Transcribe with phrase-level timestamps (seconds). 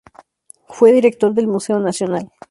[0.67, 2.27] Fue director del Museo Nacional.